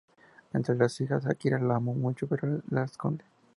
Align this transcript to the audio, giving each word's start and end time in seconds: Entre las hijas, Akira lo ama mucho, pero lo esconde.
Entre 0.51 0.73
las 0.73 0.99
hijas, 0.99 1.27
Akira 1.27 1.59
lo 1.59 1.75
ama 1.75 1.93
mucho, 1.93 2.25
pero 2.27 2.59
lo 2.67 2.83
esconde. 2.83 3.23